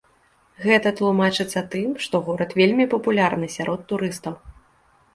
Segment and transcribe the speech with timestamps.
[0.63, 4.33] Гэта тлумачыцца тым, што горад вельмі папулярны сярод турыстаў.